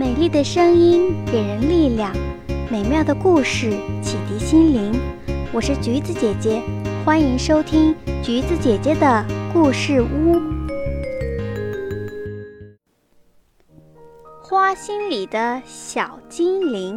[0.00, 2.10] 美丽的声音给人力量，
[2.70, 3.72] 美妙的故事
[4.02, 4.98] 启迪心灵。
[5.52, 6.62] 我是橘子姐姐，
[7.04, 10.40] 欢迎收听橘子姐姐的故事屋。
[14.42, 16.96] 花心里的小精灵，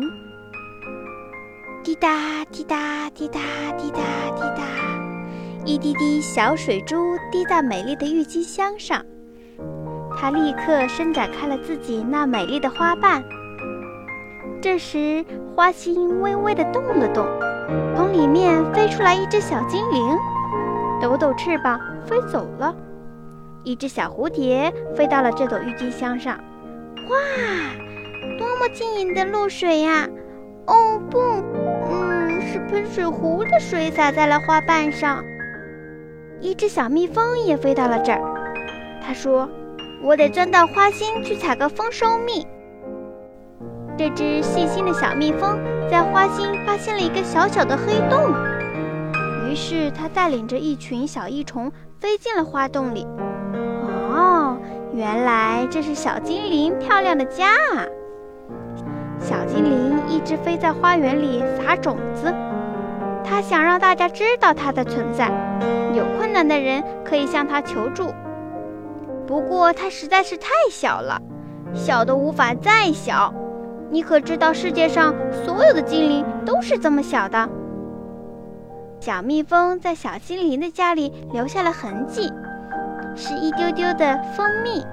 [1.83, 3.41] 滴答滴答滴答
[3.73, 3.99] 滴答
[4.33, 4.63] 滴答，
[5.65, 9.05] 一滴滴小水珠滴在美丽的郁金香上。
[10.23, 13.21] 它立刻伸展开了自己那美丽的花瓣。
[14.61, 17.27] 这时，花心微微地动了动，
[17.93, 20.17] 从里面飞出来一只小精灵，
[21.01, 22.73] 抖抖翅膀飞走了。
[23.65, 26.37] 一只小蝴蝶飞到了这朵郁金香上。
[27.09, 27.17] 哇，
[28.39, 30.07] 多么晶莹的露水呀！
[30.67, 35.21] 哦不，嗯，是喷水壶的水洒在了花瓣上。
[36.39, 38.21] 一只小蜜蜂也飞到了这儿，
[39.05, 39.49] 它说。
[40.03, 42.45] 我得钻到花心去采个丰收蜜。
[43.97, 45.57] 这只细心的小蜜蜂
[45.89, 48.33] 在花心发现了一个小小的黑洞，
[49.47, 53.07] 于是它带领着一群小益虫飞进了花洞里。
[54.11, 54.57] 哦，
[54.93, 57.87] 原来这是小精灵漂亮的家啊！
[59.19, 62.33] 小精灵一直飞在花园里撒种子，
[63.23, 65.31] 它想让大家知道它的存在，
[65.95, 68.11] 有困难的人可以向它求助。
[69.27, 71.21] 不过它实在是太小了，
[71.73, 73.33] 小的无法再小。
[73.89, 75.13] 你可知道世界上
[75.45, 77.47] 所有的精灵都是这么小的？
[78.99, 82.31] 小蜜蜂在小精灵的家里留下了痕迹，
[83.15, 84.83] 是一丢丢的蜂蜜。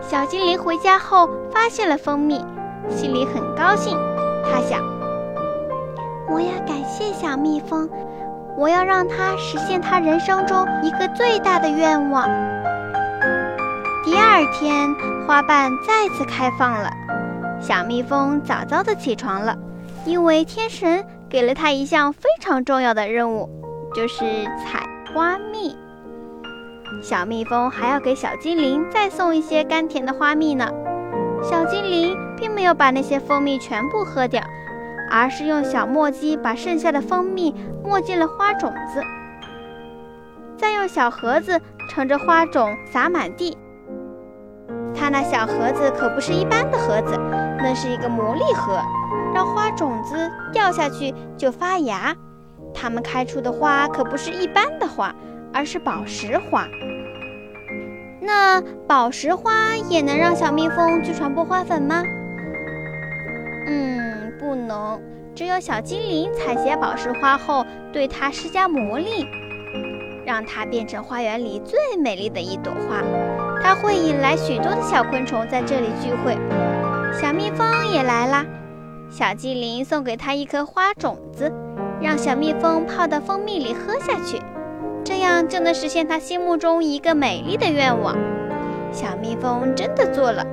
[0.00, 2.44] 小精灵回家后发现了蜂蜜，
[2.88, 3.98] 心里很高兴。
[4.44, 4.80] 他想：
[6.30, 7.88] 我要感谢小蜜蜂，
[8.56, 12.28] 我要让它实现它人生中一个最大的愿望。
[14.04, 14.94] 第二天，
[15.26, 16.90] 花瓣再次开放了。
[17.60, 19.56] 小蜜蜂早早的起床了，
[20.04, 23.50] 因为天神给了它一项非常重要的任务，
[23.94, 25.76] 就是采花蜜。
[27.02, 30.70] 小蜜蜂还要给小精灵再送一些甘甜的花蜜呢。
[31.42, 34.42] 小精灵并没有把那些蜂蜜全部喝掉，
[35.10, 37.54] 而是用小磨机把剩下的蜂蜜
[37.84, 39.02] 磨进了花种子，
[40.56, 41.60] 再用小盒子
[41.90, 43.58] 盛着花种撒满地。
[45.08, 47.16] 那小盒子可不是一般的盒子，
[47.58, 48.80] 那是一个魔力盒，
[49.34, 52.14] 让花种子掉下去就发芽。
[52.74, 55.14] 它们开出的花可不是一般的花，
[55.52, 56.66] 而是宝石花。
[58.20, 62.02] 那宝石花也能让小蜜蜂去传播花粉吗？
[63.66, 65.00] 嗯，不能。
[65.34, 69.26] 只有小精灵采撷宝石花后，对它施加魔力，
[70.28, 73.02] 让它变成花园里最美丽的一朵花。
[73.62, 76.36] 它会引来许多的小昆虫在这里聚会，
[77.18, 78.44] 小蜜蜂也来啦。
[79.08, 81.50] 小精灵送给它一颗花种子，
[82.02, 84.38] 让小蜜蜂泡到蜂蜜里喝下去，
[85.02, 88.14] 这样就能实现它心目中一个美丽的愿望。
[88.92, 90.44] 小蜜蜂真的做了，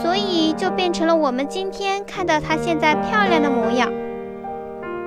[0.00, 3.92] 所以就变成了我们今天看到它现在漂亮的模样，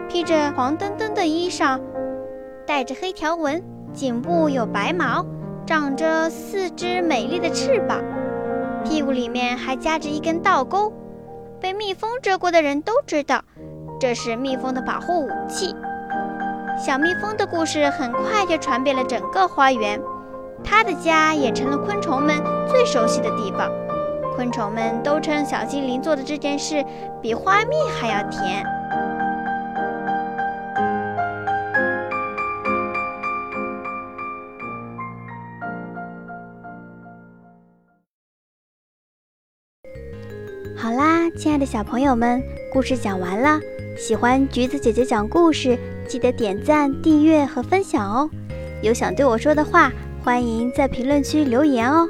[0.09, 1.79] 披着黄澄澄的衣裳，
[2.65, 3.63] 带着黑条纹，
[3.97, 5.25] 颈部有白毛。
[5.65, 8.01] 长着四只美丽的翅膀，
[8.85, 10.93] 屁股里面还夹着一根倒钩。
[11.59, 13.41] 被蜜蜂蛰过的人都知道，
[13.99, 15.75] 这是蜜蜂的保护武器。
[16.79, 19.99] 小蜜蜂的故事很快就传遍了整个花园，
[20.63, 22.35] 它的家也成了昆虫们
[22.69, 23.69] 最熟悉的地方。
[24.35, 26.85] 昆虫们都称小精灵做的这件事
[27.21, 28.63] 比花蜜还要甜。
[40.79, 42.39] 好啦，亲爱的小朋友们，
[42.71, 43.59] 故事讲完了。
[43.97, 45.75] 喜欢橘子姐姐讲故事，
[46.07, 48.29] 记得点赞、订阅和分享哦。
[48.83, 49.91] 有想对我说的话，
[50.23, 52.07] 欢迎在评论区留言哦。